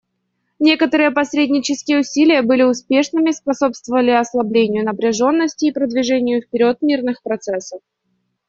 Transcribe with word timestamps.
Некоторые 0.57 1.11
посреднические 1.11 1.99
усилия 1.99 2.41
были 2.41 2.63
успешными, 2.63 3.29
способствовали 3.29 4.09
ослаблению 4.09 4.83
напряженности 4.83 5.65
и 5.65 5.71
продвижению 5.71 6.41
вперед 6.41 6.81
мирных 6.81 7.21
процессов. 7.21 7.81